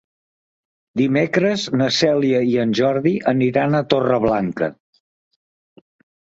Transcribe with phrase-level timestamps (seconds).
[1.01, 4.71] Dimecres na Cèlia i en Jordi aniran a Torreblanca.